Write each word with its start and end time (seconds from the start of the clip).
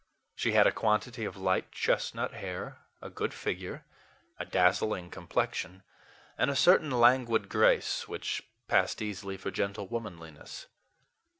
She 0.33 0.53
had 0.53 0.65
a 0.65 0.71
quantity 0.71 1.25
of 1.25 1.37
light 1.37 1.71
chestnut 1.71 2.33
hair, 2.33 2.79
a 3.03 3.09
good 3.11 3.35
figure, 3.35 3.85
a 4.39 4.45
dazzling 4.45 5.11
complexion, 5.11 5.83
and 6.39 6.49
a 6.49 6.55
certain 6.55 6.89
languid 6.89 7.49
grace 7.49 8.07
which 8.07 8.41
passed 8.67 9.03
easily 9.03 9.37
for 9.37 9.51
gentle 9.51 9.87
womanliness. 9.87 10.65